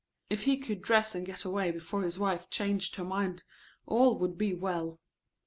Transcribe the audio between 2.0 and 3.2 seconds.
his wife changed her